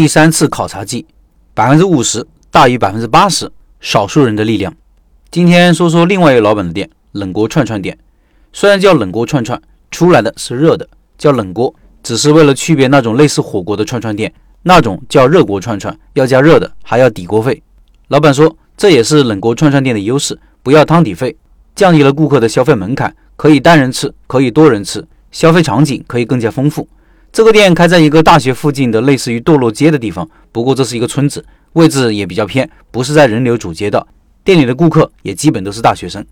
[0.00, 1.04] 第三次考察季，
[1.52, 3.52] 百分之五十大于百分之八十，
[3.82, 4.74] 少数人的力量。
[5.30, 7.98] 今天说说另外一个老板的店——冷锅串串店。
[8.50, 9.60] 虽然叫冷锅串串，
[9.90, 14.32] 出来的是热的，叫冷锅，只是为了区别那种类似火锅的串串店，
[14.62, 17.62] 那种叫热锅串串，要加热的，还要抵锅费。
[18.08, 21.36] 老板说，这也是冷锅串串店的优势，不要汤底费，
[21.74, 26.88] 降低了顾客的消费门槛，可以单人吃，可以多人吃，消费场景可以更加丰富。
[27.32, 34.04] 这个店开在一个大学附近的类似于堕落街的地方，不过这是一个村子，位置也比较偏，不是在人流主街道。
[34.42, 36.24] 店里的顾客也基本都是大学生。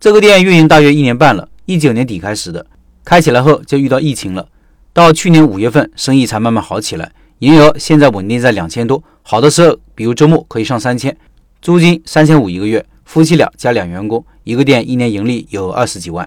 [0.00, 2.64] 这个店运营大约一年半了，一九年底开始的，
[3.04, 4.48] 开起来后就遇到疫情了，
[4.94, 11.14] 到去年五月份生意才慢慢好起来，营业额现在稳定在两千多，好的时候比如周末可以上三千，
[11.60, 16.26] 租金三千五一个月，夫妻俩加两员工，一个店一年盈利有二十几万。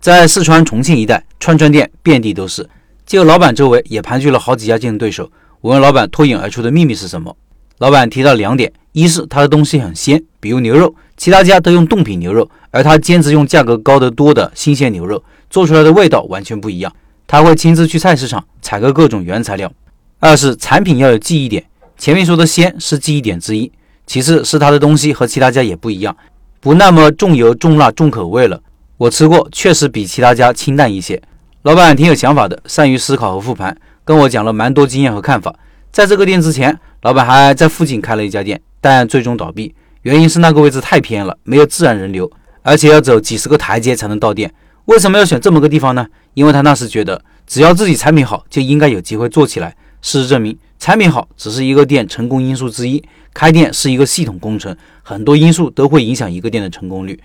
[0.00, 2.66] 在四川重庆一带，串串店遍地都是。
[3.06, 5.30] 就老板周围也盘踞了好几家竞争对手。
[5.60, 7.36] 我问老板脱颖而出的秘密是什么？
[7.78, 16.92] 老板提到两点：一是他的东西很鲜，比如牛肉，其他家都用冻品牛肉，而他坚持用价格高得多的新鲜牛肉，做出来的味道完全不一样。
[17.28, 19.72] 他会亲自去菜市场采购各种原材料。
[20.18, 21.64] 二是产品要有记忆点，
[21.96, 23.70] 前面说的鲜是记忆点之一，
[24.04, 26.16] 其次是他的东西和其他家也不一样，
[26.58, 28.60] 不那么重油重辣重口味了。
[28.96, 31.22] 我吃过，确实比其他家清淡一些。
[31.66, 35.52] 老板挺有想法的，善于思考和复盘，跟我讲了蛮多经验和看法。
[35.90, 42.30] 在这个店之前，老板还在附近开了一家店，但最终倒闭，原因是那个位置太偏了，没有自然人流，
[42.62, 44.54] 而且要走几十个台阶才能到店。
[44.84, 46.06] 为什么要选这么个地方呢？
[46.34, 49.74] 因为他那时觉得，只要自己产品好，就应该有机会做起来。
[50.00, 53.02] 事实证明，产品好只是一个店成功因素之一，
[53.34, 57.20] 开店是一个系统工程，很多因素都会影响一个店的成功率。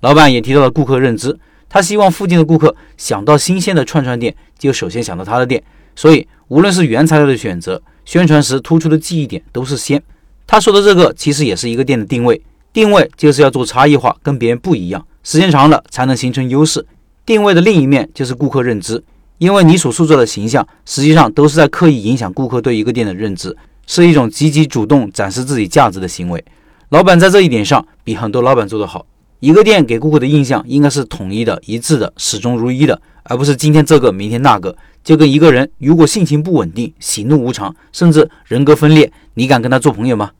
[0.00, 1.38] 老板也提到了顾客认知。
[1.68, 5.62] 他希望附近的顾客想到新鲜的串串店，就首先想到他的店。
[5.94, 10.02] 所以，无论是原材料的选择，宣传时突出的记忆点都是鲜。
[10.46, 12.40] 他说的这个其实也是一个店的定位，
[12.72, 15.04] 定位就是要做差异化，跟别人不一样。
[15.24, 16.86] 时间长了才能形成优势。
[17.24, 19.02] 定位的另一面就是顾客认知，
[19.38, 23.56] 因为你所塑造的形象，实际上都是在刻意影响顾客对一个店的认知，
[23.86, 26.44] 是一种积极主动展示自己价值的行为。
[26.90, 29.04] 老板在这一点上比很多老板做得好。
[29.46, 34.76] 一个店给顾客的印象应该是统一的、一致的、始终如一的，而不是今天这个、明天那个。
[35.04, 40.32] 就跟一个人如果性情不稳定、喜怒无常，甚至人格分裂，你敢跟他做朋友吗？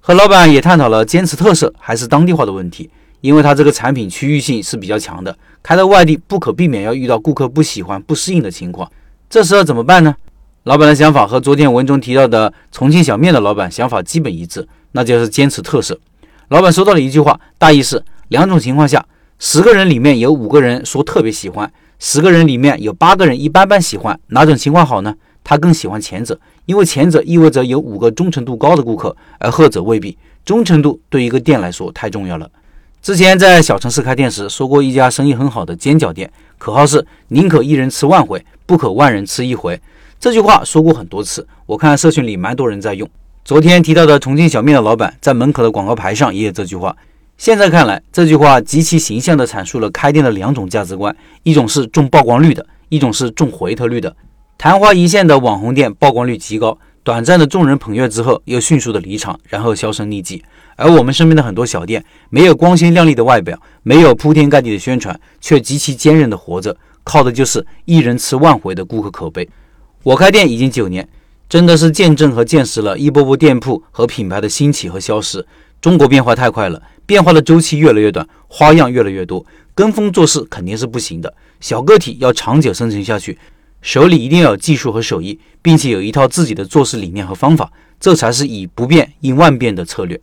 [0.00, 8.90] 和老板也探讨了坚持特色还是当地化的问题，因为他这个产品区域性是比较强的，开到外地不可避免要遇到顾客不喜欢、不适应的情况，
[9.30, 10.12] 这时候怎么办呢？
[10.64, 15.96] 老板的想法和昨天文中提到的重庆小面的老板想法基本一致，那就是坚持特色。
[16.48, 18.02] 老板说到了一句话，大意是。
[18.28, 19.04] 两种情况下，
[19.38, 25.14] 十个人里面有五个人说特别喜欢，十个人里面有八个人一般般喜欢，哪种情况好呢？
[25.44, 30.16] 他更喜欢前者，因为前者意味着有五个忠诚度高的顾客，而后者未必。
[30.44, 32.50] 忠诚度对一个店来说太重要了。
[33.00, 39.80] 之前在小城市开店时说过一家生意很好的煎饺店，口号是宁可一人吃万回，不可万人吃一回。
[40.20, 43.08] 这句话说过很多次，我看社群里蛮多人在用。
[43.44, 46.94] 昨天提到的重庆小面的老板在门口的广告牌上也有这句话。
[47.38, 54.14] 现在看来，这句话极其形象地阐述了开店的两种价值观：一种是重曝光率的，一种是重回头率的。
[54.58, 60.42] 昙花一现的网红店曝光率极高，短暂的众人捧月之后又迅速的离场，然后销声匿迹。
[60.74, 69.48] 而我们身边的很多小店，没有光鲜亮丽的外表，没有铺天盖地的宣传，却极其坚韧地活着，靠的就是一人吃万回的顾客口碑。
[70.02, 71.08] 我开店已经九年，
[71.48, 75.46] 真的是见证和见识了一波波店铺和品牌的兴起和消失。
[75.80, 76.82] 中国变化太快了。
[77.06, 79.44] 变化的周期越来越短，花样越来越多，
[79.74, 81.32] 跟风做事肯定是不行的。
[81.58, 83.38] 小个体要长久生存下去，
[83.80, 90.20] 手里一定要有技术和手艺，并且有一套自己的做事理念和方法，这才是以不变应万变的策略。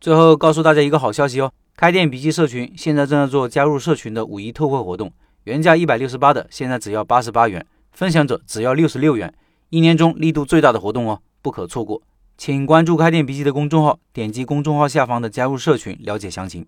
[0.00, 5.12] 最后告诉大家一个好消息哦，开店笔记社群现在正在做加入社群的五一特惠活动，
[5.44, 9.32] 原价一百六十八的，现在只要八十八元，分享者只要六十六元，
[9.70, 12.02] 一年中力度最大的活动哦，不可错过。
[12.36, 16.66] 请关注开店笔记的公众号，点击公众号下方的加入社群，了解详情。